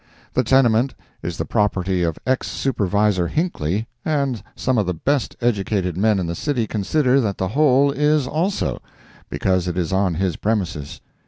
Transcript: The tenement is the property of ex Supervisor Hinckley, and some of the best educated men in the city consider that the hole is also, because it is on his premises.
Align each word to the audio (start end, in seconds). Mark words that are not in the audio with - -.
The 0.33 0.43
tenement 0.43 0.95
is 1.21 1.37
the 1.37 1.45
property 1.45 2.01
of 2.01 2.17
ex 2.25 2.47
Supervisor 2.47 3.27
Hinckley, 3.27 3.87
and 4.03 4.41
some 4.55 4.79
of 4.79 4.87
the 4.87 4.95
best 4.95 5.35
educated 5.41 5.95
men 5.95 6.17
in 6.17 6.25
the 6.25 6.33
city 6.33 6.65
consider 6.65 7.21
that 7.21 7.37
the 7.37 7.49
hole 7.49 7.91
is 7.91 8.25
also, 8.25 8.81
because 9.29 9.67
it 9.67 9.77
is 9.77 9.93
on 9.93 10.15
his 10.15 10.37
premises. 10.37 11.01